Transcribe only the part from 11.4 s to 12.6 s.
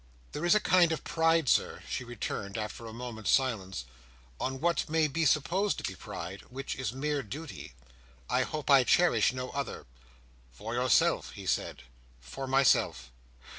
said. "For